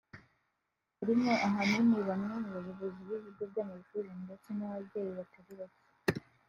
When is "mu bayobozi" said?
2.43-2.99